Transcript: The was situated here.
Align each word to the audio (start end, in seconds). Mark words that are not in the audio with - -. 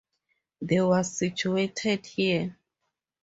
The 0.63 0.79
was 0.79 1.15
situated 1.15 2.07
here. 2.07 2.57